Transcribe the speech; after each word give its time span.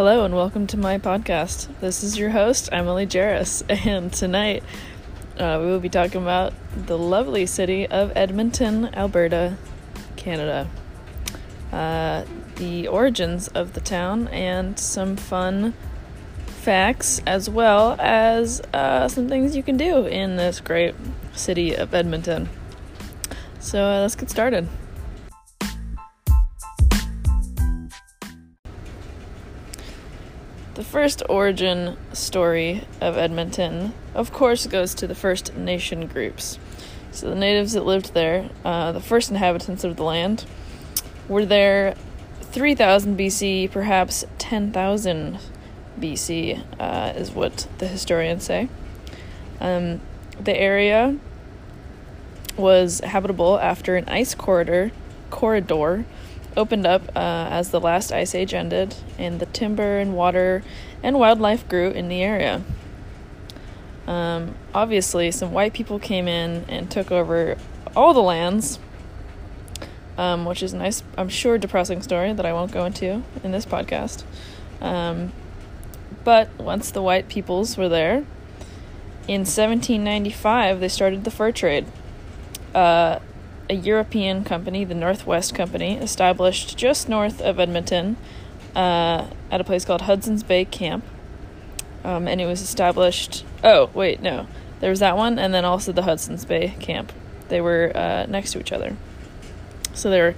Hello 0.00 0.24
and 0.24 0.34
welcome 0.34 0.66
to 0.68 0.78
my 0.78 0.96
podcast. 0.96 1.68
This 1.80 2.02
is 2.02 2.16
your 2.16 2.30
host, 2.30 2.70
Emily 2.72 3.06
Jarris, 3.06 3.62
and 3.86 4.10
tonight 4.10 4.62
uh, 5.38 5.58
we 5.60 5.66
will 5.66 5.78
be 5.78 5.90
talking 5.90 6.22
about 6.22 6.54
the 6.74 6.96
lovely 6.96 7.44
city 7.44 7.86
of 7.86 8.10
Edmonton, 8.16 8.94
Alberta, 8.94 9.58
Canada. 10.16 10.70
Uh, 11.70 12.24
the 12.56 12.88
origins 12.88 13.48
of 13.48 13.74
the 13.74 13.80
town 13.82 14.28
and 14.28 14.78
some 14.78 15.16
fun 15.16 15.74
facts, 16.46 17.20
as 17.26 17.50
well 17.50 17.94
as 18.00 18.62
uh, 18.72 19.06
some 19.06 19.28
things 19.28 19.54
you 19.54 19.62
can 19.62 19.76
do 19.76 20.06
in 20.06 20.36
this 20.36 20.60
great 20.60 20.94
city 21.34 21.74
of 21.74 21.92
Edmonton. 21.92 22.48
So 23.58 23.84
uh, 23.84 24.00
let's 24.00 24.14
get 24.14 24.30
started. 24.30 24.66
First 30.90 31.22
origin 31.28 31.96
story 32.12 32.82
of 33.00 33.16
Edmonton, 33.16 33.94
of 34.12 34.32
course, 34.32 34.66
goes 34.66 34.92
to 34.92 35.06
the 35.06 35.14
First 35.14 35.54
Nation 35.54 36.08
groups. 36.08 36.58
So, 37.12 37.28
the 37.30 37.36
natives 37.36 37.74
that 37.74 37.84
lived 37.84 38.12
there, 38.12 38.50
uh, 38.64 38.90
the 38.90 39.00
first 39.00 39.30
inhabitants 39.30 39.84
of 39.84 39.94
the 39.94 40.02
land, 40.02 40.44
were 41.28 41.46
there 41.46 41.94
3000 42.40 43.16
BC, 43.16 43.70
perhaps 43.70 44.24
10,000 44.38 45.38
BC, 46.00 46.60
uh, 46.80 47.12
is 47.14 47.30
what 47.30 47.68
the 47.78 47.86
historians 47.86 48.42
say. 48.42 48.68
Um, 49.60 50.00
the 50.40 50.56
area 50.56 51.16
was 52.56 52.98
habitable 52.98 53.60
after 53.60 53.94
an 53.94 54.08
ice 54.08 54.34
corridor 54.34 54.90
corridor 55.30 56.04
opened 56.56 56.86
up 56.86 57.02
uh, 57.16 57.48
as 57.50 57.70
the 57.70 57.80
last 57.80 58.12
ice 58.12 58.34
age 58.34 58.54
ended, 58.54 58.94
and 59.18 59.40
the 59.40 59.46
timber 59.46 59.98
and 59.98 60.14
water 60.14 60.62
and 61.02 61.18
wildlife 61.18 61.68
grew 61.68 61.90
in 61.90 62.08
the 62.08 62.22
area. 62.22 62.62
Um, 64.06 64.54
obviously, 64.74 65.30
some 65.30 65.52
white 65.52 65.72
people 65.72 65.98
came 65.98 66.26
in 66.26 66.64
and 66.68 66.90
took 66.90 67.12
over 67.12 67.56
all 67.94 68.12
the 68.12 68.22
lands, 68.22 68.78
um, 70.18 70.44
which 70.44 70.62
is 70.62 70.72
a 70.72 70.76
nice, 70.76 71.02
I'm 71.16 71.28
sure, 71.28 71.58
depressing 71.58 72.02
story 72.02 72.32
that 72.32 72.44
I 72.44 72.52
won't 72.52 72.72
go 72.72 72.84
into 72.84 73.22
in 73.44 73.52
this 73.52 73.64
podcast. 73.64 74.24
Um, 74.80 75.32
but 76.24 76.50
once 76.58 76.90
the 76.90 77.02
white 77.02 77.28
peoples 77.28 77.76
were 77.76 77.88
there, 77.88 78.24
in 79.28 79.42
1795, 79.42 80.80
they 80.80 80.88
started 80.88 81.24
the 81.24 81.30
fur 81.30 81.52
trade. 81.52 81.86
Uh, 82.74 83.20
a 83.70 83.74
European 83.74 84.42
company, 84.42 84.84
the 84.84 84.94
Northwest 84.94 85.54
Company, 85.54 85.96
established 85.96 86.76
just 86.76 87.08
north 87.08 87.40
of 87.40 87.60
Edmonton 87.60 88.16
uh, 88.74 89.28
at 89.50 89.60
a 89.60 89.64
place 89.64 89.84
called 89.84 90.02
Hudson's 90.02 90.42
Bay 90.42 90.64
Camp. 90.64 91.04
Um, 92.02 92.26
and 92.26 92.40
it 92.40 92.46
was 92.46 92.60
established. 92.60 93.44
Oh, 93.62 93.88
wait, 93.94 94.20
no. 94.20 94.48
There 94.80 94.90
was 94.90 94.98
that 94.98 95.16
one, 95.16 95.38
and 95.38 95.54
then 95.54 95.64
also 95.64 95.92
the 95.92 96.02
Hudson's 96.02 96.44
Bay 96.44 96.74
Camp. 96.80 97.12
They 97.48 97.60
were 97.60 97.92
uh, 97.94 98.26
next 98.28 98.52
to 98.52 98.60
each 98.60 98.72
other. 98.72 98.96
So 99.94 100.10
they 100.10 100.20
were 100.20 100.34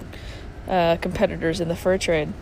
uh, 0.68 0.96
competitors 0.96 1.60
in 1.60 1.68
the 1.68 1.76
fur 1.76 1.96
trade. 1.96 2.32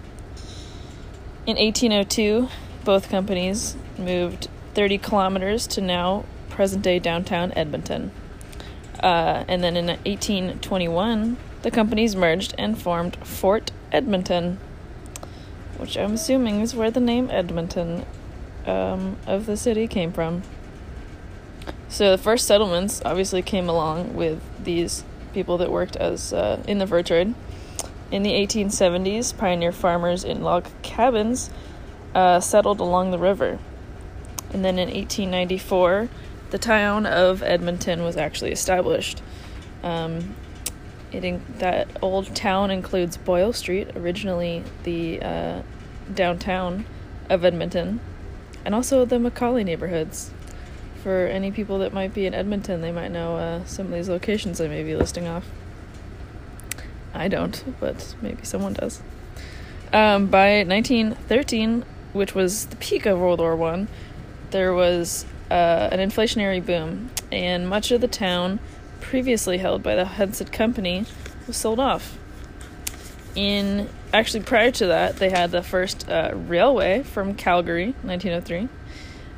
In 1.47 1.57
1802, 1.57 2.49
both 2.85 3.09
companies 3.09 3.77
moved 3.97 4.49
30 4.75 4.99
kilometers 4.99 5.67
to 5.69 5.81
now 5.81 6.25
present 6.49 6.83
day 6.83 6.99
downtown 6.99 7.53
Edmonton. 7.55 8.11
Uh, 9.03 9.45
and 9.48 9.65
then 9.65 9.77
in 9.77 9.87
1821, 9.87 11.37
the 11.62 11.70
companies 11.70 12.15
merged 12.15 12.55
and 12.59 12.81
formed 12.81 13.17
Fort 13.17 13.70
Edmonton, 13.93 14.59
which 15.79 15.97
I'm 15.97 16.15
assuming 16.15 16.61
is 16.61 16.75
where 16.75 16.91
the 16.91 17.01
name 17.01 17.31
Edmonton 17.31 18.05
um, 18.66 19.16
of 19.27 19.47
the 19.47 19.56
city 19.56 19.87
came 19.87 20.12
from. 20.12 20.43
So 21.88 22.11
the 22.12 22.19
first 22.19 22.47
settlements 22.47 23.03
obviously 23.05 23.43
came 23.43 23.69
along 23.69 24.15
with 24.15 24.41
these 24.62 25.03
people 25.32 25.59
that 25.59 25.71
worked 25.71 25.97
as 25.97 26.32
uh, 26.32 26.62
in 26.67 26.78
the 26.78 26.87
fur 26.87 27.03
trade. 27.03 27.34
In 28.11 28.22
the 28.22 28.32
1870s, 28.32 29.37
pioneer 29.37 29.72
farmers 29.72 30.25
in 30.25 30.43
log 30.43 30.67
cabins 30.82 31.50
uh, 32.15 32.41
settled 32.41 32.81
along 32.81 33.11
the 33.11 33.19
river. 33.19 33.59
And 34.53 34.65
then 34.65 34.78
in 34.78 34.88
1894, 34.88 36.09
the 36.50 36.59
town 36.59 37.06
of 37.06 37.43
Edmonton 37.43 38.03
was 38.03 38.16
actually 38.16 38.53
established. 38.53 39.22
Um, 39.83 40.34
it 41.12 41.25
in, 41.25 41.43
that 41.59 41.88
old 42.03 42.34
town 42.34 42.71
includes 42.71 43.16
Boyle 43.16 43.53
Street, 43.53 43.97
originally 43.97 44.62
the 44.84 45.21
uh, 45.22 45.62
downtown 46.12 46.87
of 47.28 47.44
Edmonton, 47.44 48.00
and 48.65 48.75
also 48.75 49.05
the 49.05 49.16
McCauley 49.16 49.65
neighborhoods. 49.65 50.31
For 51.03 51.27
any 51.27 51.50
people 51.50 51.78
that 51.78 51.94
might 51.94 52.12
be 52.12 52.27
in 52.27 52.34
Edmonton, 52.34 52.82
they 52.82 52.93
might 52.93 53.11
know 53.11 53.37
uh, 53.37 53.65
some 53.65 53.87
of 53.87 53.93
these 53.93 54.09
locations 54.09 54.61
I 54.61 54.69
may 54.69 54.82
be 54.82 54.94
listing 54.94 55.27
off. 55.27 55.47
I 57.15 57.28
don't, 57.28 57.65
but 57.81 58.15
maybe 58.21 58.44
someone 58.44 58.75
does. 58.75 59.03
Um, 59.93 60.27
by 60.27 60.62
1913, 60.62 61.84
which 62.12 62.34
was 62.34 62.67
the 62.67 62.77
peak 62.77 63.06
of 63.06 63.19
World 63.19 63.41
War 63.41 63.56
One, 63.56 63.88
there 64.50 64.72
was 64.75 65.25
uh, 65.50 65.88
an 65.91 65.99
inflationary 65.99 66.65
boom, 66.65 67.11
and 67.33 67.69
much 67.69 67.91
of 67.91 68.00
the 68.00 68.09
town, 68.09 68.61
previously 69.00 69.59
held 69.59 69.83
by 69.83 69.94
the 69.94 70.05
Hudson 70.05 70.49
Company, 70.49 71.06
was 71.47 71.56
sold 71.56 71.81
off. 71.81 72.16
In 73.34 73.88
actually 74.12 74.43
prior 74.43 74.71
to 74.72 74.87
that, 74.87 75.16
they 75.16 75.31
had 75.31 75.50
the 75.50 75.62
first 75.62 76.09
uh, 76.09 76.33
railway 76.34 77.03
from 77.03 77.34
Calgary, 77.34 77.94
1903. 78.03 78.69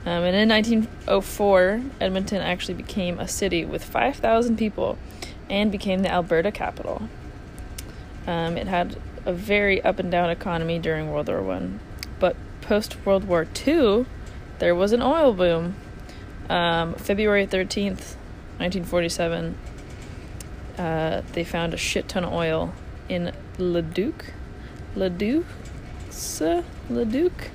Um, 0.04 0.24
and 0.24 0.34
in 0.34 0.48
1904, 0.48 1.82
Edmonton 2.00 2.42
actually 2.42 2.74
became 2.74 3.20
a 3.20 3.28
city 3.28 3.64
with 3.64 3.84
5,000 3.84 4.56
people 4.56 4.98
and 5.48 5.70
became 5.70 6.02
the 6.02 6.10
Alberta 6.10 6.50
capital. 6.50 7.02
Um, 8.26 8.56
it 8.56 8.66
had 8.66 8.96
a 9.24 9.32
very 9.32 9.82
up 9.82 9.98
and 9.98 10.10
down 10.10 10.30
economy 10.30 10.78
during 10.78 11.10
World 11.10 11.28
War 11.28 11.42
One, 11.42 11.80
but 12.18 12.36
post 12.60 12.96
World 13.04 13.24
War 13.24 13.44
Two, 13.44 14.06
there 14.58 14.74
was 14.74 14.92
an 14.92 15.02
oil 15.02 15.32
boom. 15.32 15.76
Um, 16.48 16.94
February 16.94 17.46
13th, 17.46 18.16
1947, 18.58 19.56
uh, 20.78 21.22
they 21.32 21.44
found 21.44 21.74
a 21.74 21.76
shit 21.76 22.08
ton 22.08 22.24
of 22.24 22.32
oil 22.32 22.72
in 23.08 23.32
Leduc, 23.58 24.32
Leduc, 24.94 25.44
Leduc, 26.90 27.50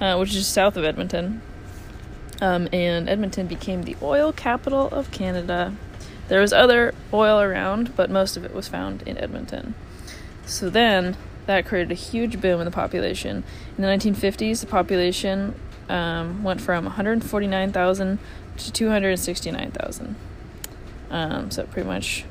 uh, 0.00 0.16
which 0.16 0.34
is 0.34 0.46
south 0.46 0.76
of 0.76 0.84
Edmonton. 0.84 1.42
Um, 2.40 2.68
and 2.72 3.08
Edmonton 3.08 3.46
became 3.46 3.84
the 3.84 3.96
oil 4.02 4.32
capital 4.32 4.88
of 4.88 5.10
Canada. 5.10 5.74
There 6.28 6.40
was 6.40 6.52
other 6.52 6.94
oil 7.12 7.40
around, 7.40 7.94
but 7.96 8.10
most 8.10 8.36
of 8.36 8.44
it 8.44 8.54
was 8.54 8.68
found 8.68 9.02
in 9.02 9.16
Edmonton. 9.18 9.74
So 10.46 10.68
then 10.68 11.16
that 11.46 11.66
created 11.66 11.92
a 11.92 11.94
huge 11.94 12.40
boom 12.40 12.60
in 12.60 12.64
the 12.64 12.70
population. 12.70 13.44
In 13.76 13.82
the 13.82 13.88
1950s, 13.88 14.60
the 14.60 14.66
population 14.66 15.54
um, 15.88 16.42
went 16.42 16.60
from 16.60 16.84
149,000 16.84 18.18
to 18.56 18.72
269,000. 18.72 20.16
Um, 21.10 21.50
so 21.50 21.62
it 21.62 21.70
pretty 21.70 21.88
much 21.88 22.24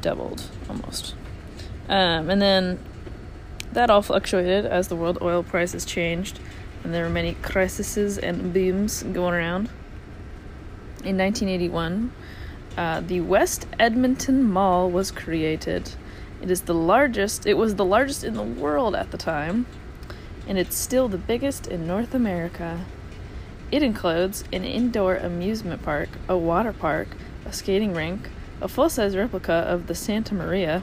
doubled 0.00 0.42
almost. 0.68 1.14
Um, 1.88 2.30
and 2.30 2.40
then 2.40 2.78
that 3.72 3.90
all 3.90 4.02
fluctuated 4.02 4.66
as 4.66 4.88
the 4.88 4.96
world 4.96 5.18
oil 5.20 5.42
prices 5.42 5.84
changed, 5.84 6.38
and 6.84 6.92
there 6.92 7.04
were 7.04 7.10
many 7.10 7.34
crises 7.34 8.18
and 8.18 8.52
booms 8.52 9.02
going 9.02 9.34
around. 9.34 9.68
In 11.04 11.18
1981, 11.18 12.12
uh, 12.76 13.00
the 13.00 13.20
West 13.20 13.66
Edmonton 13.78 14.42
Mall 14.42 14.90
was 14.90 15.10
created. 15.10 15.90
It 16.40 16.50
is 16.50 16.62
the 16.62 16.74
largest. 16.74 17.46
It 17.46 17.54
was 17.54 17.76
the 17.76 17.84
largest 17.84 18.24
in 18.24 18.34
the 18.34 18.42
world 18.42 18.94
at 18.94 19.10
the 19.10 19.18
time 19.18 19.66
and 20.46 20.58
it's 20.58 20.76
still 20.76 21.08
the 21.08 21.18
biggest 21.18 21.66
in 21.66 21.86
North 21.86 22.14
America. 22.14 22.84
It 23.70 23.82
includes 23.82 24.44
an 24.52 24.64
indoor 24.64 25.16
amusement 25.16 25.82
park, 25.82 26.08
a 26.28 26.36
water 26.36 26.72
park, 26.72 27.08
a 27.46 27.52
skating 27.52 27.94
rink, 27.94 28.28
a 28.60 28.68
full 28.68 28.90
size 28.90 29.16
replica 29.16 29.52
of 29.52 29.86
the 29.86 29.94
Santa 29.94 30.34
Maria, 30.34 30.82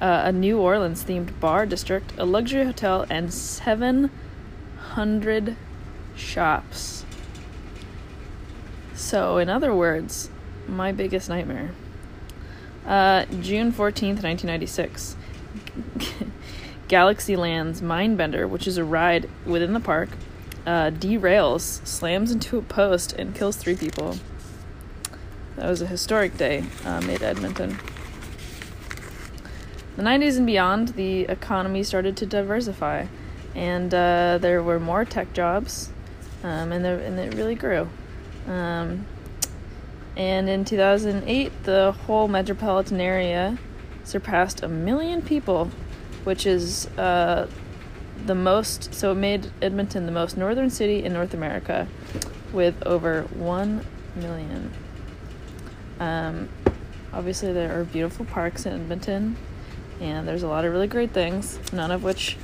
uh, 0.00 0.22
a 0.24 0.32
New 0.32 0.58
Orleans 0.58 1.04
themed 1.04 1.38
bar 1.40 1.66
district, 1.66 2.12
a 2.16 2.24
luxury 2.24 2.64
hotel, 2.64 3.04
and 3.10 3.32
700 3.32 5.56
shops. 6.16 7.04
So, 8.94 9.38
in 9.38 9.48
other 9.48 9.74
words, 9.74 10.30
my 10.66 10.92
biggest 10.92 11.28
nightmare. 11.28 11.70
Uh, 12.86 13.24
June 13.40 13.72
14th, 13.72 14.22
1996. 14.22 15.16
Galaxyland's 16.88 17.82
Mindbender, 17.82 18.48
which 18.48 18.66
is 18.66 18.78
a 18.78 18.84
ride 18.84 19.28
within 19.44 19.74
the 19.74 19.80
park, 19.80 20.08
uh, 20.66 20.90
derails, 20.90 21.86
slams 21.86 22.30
into 22.30 22.58
a 22.58 22.62
post, 22.62 23.12
and 23.12 23.34
kills 23.34 23.56
three 23.56 23.76
people. 23.76 24.16
That 25.56 25.68
was 25.68 25.82
a 25.82 25.86
historic 25.86 26.36
day 26.36 26.64
um, 26.84 27.08
in 27.10 27.22
Edmonton. 27.22 27.78
The 29.96 30.02
90s 30.02 30.36
and 30.36 30.46
beyond, 30.46 30.88
the 30.90 31.22
economy 31.22 31.82
started 31.82 32.16
to 32.18 32.26
diversify, 32.26 33.06
and 33.54 33.92
uh, 33.92 34.38
there 34.40 34.62
were 34.62 34.78
more 34.78 35.04
tech 35.04 35.32
jobs, 35.32 35.90
um, 36.44 36.70
and, 36.70 36.84
there, 36.84 36.98
and 37.00 37.18
it 37.18 37.34
really 37.34 37.56
grew. 37.56 37.88
Um, 38.46 39.06
and 40.16 40.48
in 40.48 40.64
2008, 40.64 41.64
the 41.64 41.92
whole 42.06 42.28
metropolitan 42.28 43.00
area 43.00 43.58
surpassed 44.04 44.62
a 44.62 44.68
million 44.68 45.22
people, 45.22 45.70
which 46.28 46.44
is 46.44 46.86
uh, 46.98 47.48
the 48.26 48.34
most, 48.34 48.92
so 48.92 49.12
it 49.12 49.14
made 49.14 49.50
Edmonton 49.62 50.04
the 50.04 50.12
most 50.12 50.36
northern 50.36 50.68
city 50.68 51.02
in 51.02 51.14
North 51.14 51.32
America 51.32 51.88
with 52.52 52.74
over 52.82 53.22
1 53.22 53.82
million. 54.14 54.70
Um, 55.98 56.50
obviously, 57.14 57.54
there 57.54 57.80
are 57.80 57.82
beautiful 57.82 58.26
parks 58.26 58.66
in 58.66 58.74
Edmonton, 58.74 59.38
and 60.02 60.28
there's 60.28 60.42
a 60.42 60.48
lot 60.48 60.66
of 60.66 60.72
really 60.74 60.86
great 60.86 61.12
things, 61.12 61.58
none 61.72 61.90
of 61.90 62.04
which 62.04 62.36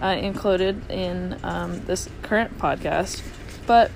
I 0.00 0.14
included 0.14 0.88
in 0.88 1.36
um, 1.42 1.84
this 1.86 2.08
current 2.22 2.56
podcast. 2.56 3.20
But 3.66 3.90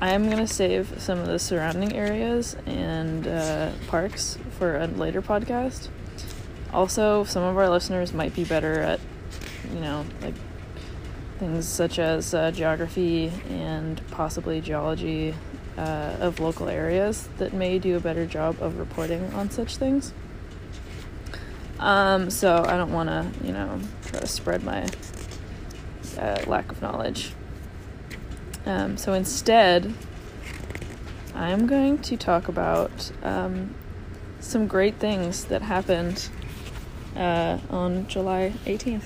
I'm 0.00 0.26
going 0.26 0.46
to 0.46 0.46
save 0.46 1.02
some 1.02 1.18
of 1.18 1.26
the 1.26 1.40
surrounding 1.40 1.96
areas 1.96 2.54
and 2.64 3.26
uh, 3.26 3.72
parks 3.88 4.38
for 4.56 4.76
a 4.76 4.86
later 4.86 5.20
podcast. 5.20 5.88
Also, 6.72 7.24
some 7.24 7.42
of 7.42 7.56
our 7.56 7.68
listeners 7.68 8.12
might 8.12 8.34
be 8.34 8.44
better 8.44 8.80
at, 8.80 9.00
you 9.72 9.80
know, 9.80 10.04
like 10.20 10.34
things 11.38 11.66
such 11.66 11.98
as 11.98 12.34
uh, 12.34 12.50
geography 12.50 13.32
and 13.48 14.00
possibly 14.10 14.60
geology 14.60 15.34
uh, 15.78 16.16
of 16.20 16.40
local 16.40 16.68
areas 16.68 17.28
that 17.38 17.52
may 17.52 17.78
do 17.78 17.96
a 17.96 18.00
better 18.00 18.26
job 18.26 18.56
of 18.60 18.78
reporting 18.78 19.32
on 19.34 19.50
such 19.50 19.76
things. 19.76 20.12
Um, 21.78 22.30
so 22.30 22.64
I 22.66 22.76
don't 22.76 22.92
want 22.92 23.08
to, 23.08 23.46
you 23.46 23.52
know, 23.52 23.78
try 24.06 24.20
to 24.20 24.26
spread 24.26 24.64
my 24.64 24.86
uh, 26.18 26.42
lack 26.46 26.72
of 26.72 26.80
knowledge. 26.80 27.32
Um, 28.64 28.96
so 28.96 29.12
instead, 29.12 29.92
I'm 31.34 31.66
going 31.66 31.98
to 31.98 32.16
talk 32.16 32.48
about 32.48 33.12
um, 33.22 33.74
some 34.40 34.66
great 34.66 34.96
things 34.96 35.44
that 35.46 35.60
happened 35.60 36.30
uh, 37.16 37.58
on 37.70 38.06
July 38.08 38.52
18th. 38.64 39.02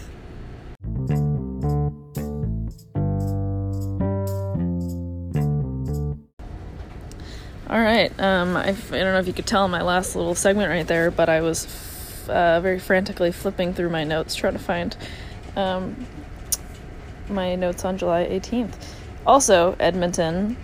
All 7.70 7.80
right. 7.80 8.12
Um, 8.18 8.56
I, 8.56 8.72
don't 8.72 8.90
know 8.90 9.20
if 9.20 9.28
you 9.28 9.32
could 9.32 9.46
tell 9.46 9.68
my 9.68 9.82
last 9.82 10.16
little 10.16 10.34
segment 10.34 10.70
right 10.70 10.86
there, 10.86 11.12
but 11.12 11.28
I 11.28 11.40
was 11.40 11.66
f- 11.66 12.28
uh, 12.28 12.60
very 12.60 12.80
frantically 12.80 13.30
flipping 13.30 13.74
through 13.74 13.90
my 13.90 14.02
notes 14.02 14.34
trying 14.34 14.54
to 14.54 14.58
find 14.58 14.96
um, 15.54 16.04
my 17.28 17.54
notes 17.54 17.84
on 17.84 17.96
July 17.96 18.26
18th. 18.26 18.74
Also, 19.24 19.76
Edmonton, 19.78 20.56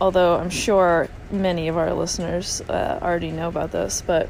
although 0.00 0.36
I'm 0.36 0.50
sure 0.50 1.08
many 1.32 1.66
of 1.66 1.76
our 1.76 1.92
listeners 1.92 2.60
uh, 2.68 3.00
already 3.02 3.32
know 3.32 3.48
about 3.48 3.72
this, 3.72 4.00
but 4.06 4.28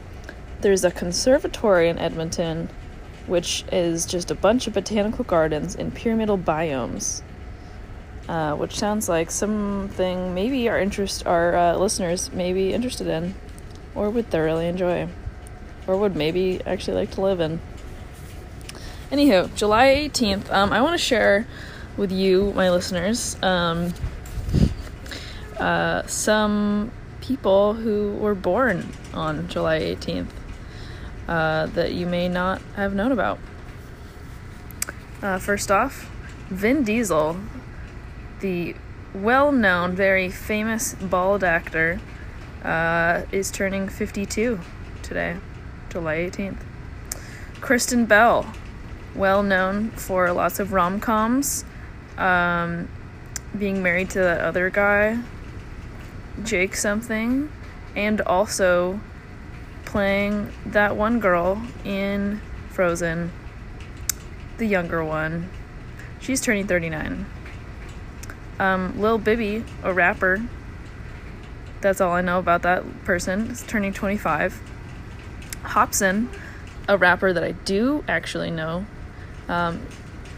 there's 0.65 0.85
a 0.85 0.91
conservatory 0.91 1.89
in 1.89 1.99
Edmonton 1.99 2.69
which 3.27 3.65
is 3.71 4.05
just 4.05 4.31
a 4.31 4.35
bunch 4.35 4.67
of 4.67 4.73
botanical 4.75 5.25
gardens 5.25 5.77
in 5.77 5.91
pyramidal 5.91 6.37
biomes 6.37 7.23
uh, 8.29 8.55
which 8.55 8.79
sounds 8.79 9.09
like 9.09 9.31
something 9.31 10.35
maybe 10.35 10.69
our 10.69 10.79
interest 10.79 11.27
our 11.27 11.55
uh, 11.55 11.77
listeners 11.77 12.33
may 12.33 12.53
be 12.53 12.73
interested 12.73 13.07
in, 13.07 13.35
or 13.95 14.09
would 14.11 14.31
thoroughly 14.31 14.67
enjoy, 14.67 15.07
or 15.87 15.97
would 15.97 16.17
maybe 16.17 16.61
actually 16.65 16.97
like 16.97 17.11
to 17.11 17.21
live 17.21 17.41
in. 17.41 17.61
Anywho, 19.11 19.55
July 19.55 20.09
18th, 20.09 20.51
um, 20.51 20.73
I 20.73 20.81
want 20.81 20.95
to 20.95 21.05
share 21.05 21.47
with 21.97 22.11
you, 22.11 22.53
my 22.57 22.71
listeners, 22.71 23.37
um, 23.43 23.93
uh, 25.59 26.05
some 26.07 26.91
people 27.21 27.75
who 27.75 28.15
were 28.15 28.35
born 28.35 28.89
on 29.13 29.49
July 29.49 29.81
18th 29.81 30.31
uh, 31.29 31.67
that 31.67 31.93
you 31.93 32.07
may 32.07 32.29
not 32.29 32.61
have 32.77 32.95
known 32.95 33.13
about. 33.13 33.39
Uh, 35.23 35.39
first 35.39 35.71
off, 35.71 36.11
Vin 36.51 36.85
Diesel 36.85 37.37
the 38.45 38.75
well 39.15 39.53
known, 39.53 39.97
very 39.97 40.29
famous 40.29 40.95
bald 40.95 41.43
actor, 41.43 41.99
uh, 42.63 43.23
is 43.33 43.51
turning 43.51 43.89
52 43.89 44.61
today, 45.03 45.37
July 45.89 46.17
18th. 46.17 46.59
Kristen 47.63 48.05
Bell, 48.05 48.53
well 49.15 49.43
known 49.43 49.91
for 49.93 50.31
lots 50.31 50.61
of 50.61 50.75
rom 50.75 51.01
coms, 51.01 51.65
um, 52.19 52.87
being 53.59 53.83
married 53.83 54.11
to 54.11 54.19
that 54.19 54.43
other 54.43 54.69
guy, 54.69 55.21
Jake 56.43 56.77
something, 56.77 57.51
and 57.97 58.21
also 58.21 59.01
playing 59.95 60.51
that 60.67 60.97
one 60.97 61.21
girl 61.21 61.63
in 61.85 62.41
Frozen, 62.71 63.31
the 64.59 64.67
younger 64.67 65.05
one. 65.05 65.49
She's 66.19 66.41
turning 66.41 66.67
39. 66.67 67.25
Um, 68.59 69.01
Lil 69.01 69.19
Bibby, 69.19 69.63
a 69.85 69.93
rapper. 69.93 70.43
That's 71.81 72.01
all 72.01 72.11
I 72.11 72.23
know 72.23 72.41
about 72.41 72.63
that 72.63 73.05
person. 73.05 73.53
Is 73.53 73.63
turning 73.63 73.93
25. 73.93 74.61
Hopsin, 75.63 76.27
a 76.89 76.99
rapper 76.99 77.33
that 77.33 77.45
I 77.45 77.53
do 77.53 78.03
actually 78.09 78.51
know. 78.51 78.87
Um, 79.49 79.87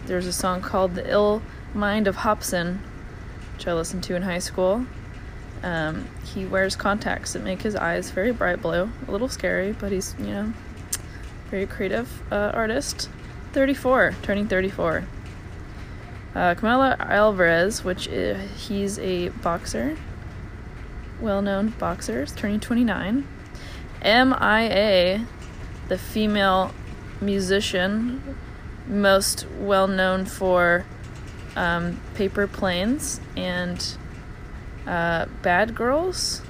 there's 0.04 0.26
a 0.26 0.34
song 0.34 0.60
called 0.60 0.96
"The 0.96 1.10
Ill 1.10 1.40
Mind 1.72 2.06
of 2.06 2.16
Hopsin," 2.16 2.80
which 3.54 3.66
I 3.66 3.72
listened 3.72 4.02
to 4.02 4.16
in 4.16 4.20
high 4.20 4.38
school. 4.38 4.84
Um, 5.62 6.06
he 6.24 6.44
wears 6.44 6.76
contacts 6.76 7.32
that 7.32 7.42
make 7.42 7.62
his 7.62 7.74
eyes 7.74 8.10
very 8.10 8.32
bright 8.32 8.62
blue. 8.62 8.90
A 9.08 9.10
little 9.10 9.28
scary, 9.28 9.72
but 9.72 9.92
he's 9.92 10.14
you 10.18 10.26
know 10.26 10.52
very 11.50 11.66
creative 11.66 12.22
uh, 12.32 12.50
artist. 12.54 13.08
34, 13.52 14.14
turning 14.22 14.46
34. 14.48 15.04
Uh, 16.34 16.54
Alvarez, 16.62 17.82
which 17.82 18.06
is, 18.08 18.68
he's 18.68 18.98
a 18.98 19.30
boxer, 19.30 19.96
well-known 21.18 21.70
boxer, 21.78 22.24
is 22.24 22.32
turning 22.32 22.60
29. 22.60 23.26
MIA, 24.04 25.26
the 25.88 25.96
female 25.96 26.74
musician, 27.22 28.36
most 28.86 29.46
well 29.58 29.88
known 29.88 30.26
for 30.26 30.84
um, 31.56 31.98
Paper 32.14 32.46
Planes 32.46 33.20
and 33.34 33.96
uh, 34.86 35.26
Bad 35.42 35.74
Girls. 35.74 36.42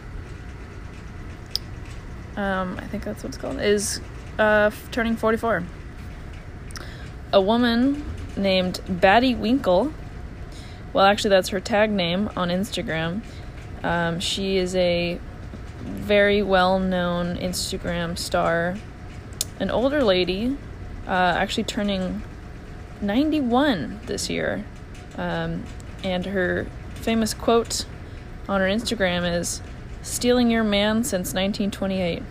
Um, 2.37 2.79
I 2.79 2.87
think 2.87 3.05
that's 3.05 3.23
what 3.23 3.31
it's 3.31 3.39
called. 3.39 3.61
Is 3.61 4.01
uh, 4.39 4.71
turning 4.91 5.17
44. 5.17 5.65
A 7.33 7.41
woman 7.41 8.05
named 8.37 8.81
Baddie 8.87 9.37
Winkle. 9.37 9.93
Well, 10.93 11.05
actually, 11.05 11.31
that's 11.31 11.49
her 11.51 11.61
tag 11.61 11.91
name 11.91 12.31
on 12.37 12.49
Instagram. 12.49 13.23
Um, 13.83 14.21
she 14.21 14.57
is 14.57 14.75
a 14.75 15.19
very 15.81 16.43
well 16.43 16.79
known 16.79 17.37
Instagram 17.37 18.19
star, 18.19 18.77
an 19.61 19.71
older 19.71 20.03
lady, 20.03 20.57
uh, 21.07 21.11
actually 21.11 21.65
turning 21.65 22.23
91 23.01 24.01
this 24.07 24.29
year. 24.29 24.65
Um, 25.17 25.65
and 26.05 26.27
her 26.27 26.67
famous 26.95 27.35
quote 27.35 27.87
on 28.49 28.61
her 28.61 28.67
Instagram 28.67 29.39
is 29.39 29.63
Stealing 30.07 30.53
your 30.53 30.63
man 30.63 31.03
since 31.03 31.35
1928. 31.35 32.23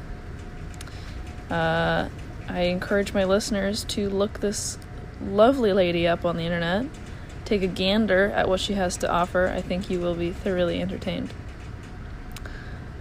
Uh, 1.52 2.08
I 2.48 2.60
encourage 2.62 3.14
my 3.14 3.26
listeners 3.26 3.84
to 3.90 4.10
look 4.10 4.40
this 4.40 4.78
lovely 5.22 5.74
lady 5.74 6.08
up 6.08 6.24
on 6.24 6.38
the 6.38 6.44
internet. 6.44 6.86
Take 7.44 7.64
a 7.64 7.68
gander 7.68 8.32
at 8.34 8.48
what 8.48 8.62
she 8.62 8.76
has 8.76 8.96
to 8.98 9.12
offer. 9.12 9.50
I 9.50 9.60
think 9.60 9.90
you 9.90 10.00
will 10.00 10.16
be 10.16 10.32
thoroughly 10.32 10.82
entertained. 10.82 11.34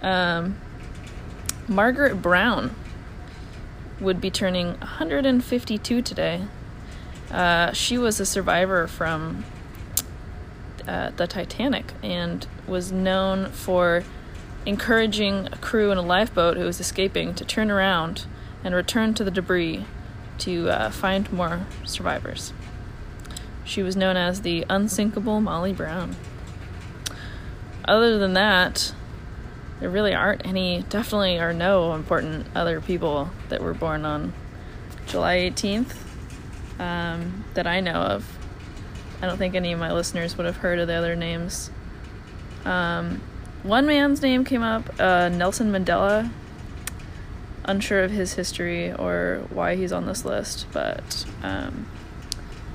Um, 0.01 0.57
Margaret 1.69 2.21
Brown 2.21 2.75
would 4.01 4.19
be 4.19 4.29
turning 4.29 4.77
152 4.79 6.01
today. 6.01 6.43
Uh, 7.31 7.71
she 7.71 7.97
was 7.97 8.19
a 8.19 8.25
survivor 8.25 8.87
from 8.87 9.45
uh, 10.87 11.11
the 11.15 11.27
Titanic 11.27 11.93
and 12.03 12.47
was 12.67 12.91
known 12.91 13.51
for 13.51 14.03
encouraging 14.65 15.47
a 15.51 15.57
crew 15.57 15.91
in 15.91 15.97
a 15.97 16.01
lifeboat 16.01 16.57
who 16.57 16.65
was 16.65 16.79
escaping 16.79 17.33
to 17.35 17.45
turn 17.45 17.69
around 17.69 18.25
and 18.63 18.73
return 18.73 19.13
to 19.13 19.23
the 19.23 19.31
debris 19.31 19.85
to 20.39 20.69
uh, 20.69 20.89
find 20.89 21.31
more 21.31 21.65
survivors. 21.83 22.51
She 23.63 23.83
was 23.83 23.95
known 23.95 24.17
as 24.17 24.41
the 24.41 24.65
unsinkable 24.69 25.41
Molly 25.41 25.73
Brown. 25.73 26.15
Other 27.87 28.17
than 28.17 28.33
that, 28.33 28.93
there 29.79 29.89
really 29.89 30.13
aren't 30.13 30.45
any, 30.45 30.83
definitely 30.89 31.39
are 31.39 31.53
no 31.53 31.93
important 31.93 32.47
other 32.55 32.81
people 32.81 33.29
that 33.49 33.61
were 33.61 33.73
born 33.73 34.05
on 34.05 34.33
July 35.05 35.37
18th 35.37 35.95
um, 36.79 37.43
that 37.53 37.67
I 37.67 37.79
know 37.81 37.93
of. 37.93 38.37
I 39.21 39.27
don't 39.27 39.37
think 39.37 39.55
any 39.55 39.71
of 39.71 39.79
my 39.79 39.91
listeners 39.91 40.37
would 40.37 40.45
have 40.45 40.57
heard 40.57 40.79
of 40.79 40.87
the 40.87 40.93
other 40.93 41.15
names. 41.15 41.69
Um, 42.65 43.21
one 43.63 43.85
man's 43.85 44.21
name 44.21 44.43
came 44.43 44.61
up, 44.61 44.99
uh, 44.99 45.29
Nelson 45.29 45.71
Mandela. 45.71 46.31
Unsure 47.63 48.03
of 48.03 48.11
his 48.11 48.33
history 48.33 48.93
or 48.93 49.43
why 49.49 49.75
he's 49.75 49.91
on 49.91 50.05
this 50.05 50.23
list, 50.23 50.67
but 50.71 51.25
um, 51.41 51.87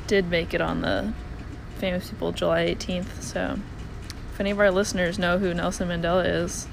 did 0.08 0.28
make 0.28 0.52
it 0.52 0.60
on 0.60 0.80
the 0.80 1.12
famous 1.78 2.10
people 2.10 2.32
July 2.32 2.66
18th. 2.66 3.22
So, 3.22 3.58
if 4.32 4.40
any 4.40 4.50
of 4.50 4.58
our 4.58 4.72
listeners 4.72 5.16
know 5.16 5.38
who 5.38 5.54
Nelson 5.54 5.88
Mandela 5.88 6.26
is, 6.26 6.66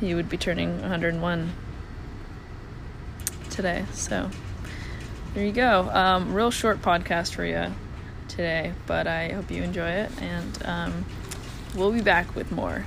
he 0.00 0.16
would 0.16 0.28
be 0.28 0.36
turning 0.36 0.80
101 0.80 1.52
today. 3.50 3.84
So, 3.92 4.30
there 5.34 5.44
you 5.44 5.52
go. 5.52 5.88
Um, 5.90 6.34
real 6.34 6.50
short 6.50 6.82
podcast 6.82 7.34
for 7.34 7.44
you 7.44 7.72
today, 8.28 8.72
but 8.86 9.06
I 9.06 9.30
hope 9.30 9.50
you 9.50 9.62
enjoy 9.62 9.90
it, 9.90 10.10
and 10.20 10.66
um, 10.66 11.04
we'll 11.74 11.92
be 11.92 12.02
back 12.02 12.34
with 12.34 12.52
more. 12.52 12.84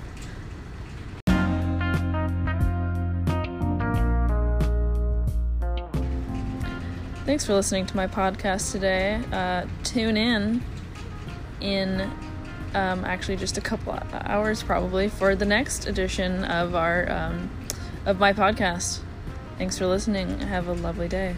Thanks 7.26 7.46
for 7.46 7.54
listening 7.54 7.86
to 7.86 7.96
my 7.96 8.08
podcast 8.08 8.72
today. 8.72 9.22
Uh, 9.32 9.66
tune 9.84 10.18
in 10.18 10.62
in 11.62 12.02
um, 12.74 13.06
actually 13.06 13.38
just 13.38 13.58
a 13.58 13.62
couple 13.62 13.98
hours 14.12 14.64
probably 14.64 15.08
for 15.08 15.36
the 15.36 15.46
next 15.46 15.88
edition 15.88 16.44
of 16.44 16.76
our 16.76 17.10
um, 17.10 17.50
of 18.06 18.20
my 18.20 18.34
podcast. 18.34 19.00
Thanks 19.58 19.78
for 19.78 19.86
listening. 19.86 20.40
Have 20.40 20.68
a 20.68 20.74
lovely 20.74 21.08
day. 21.08 21.36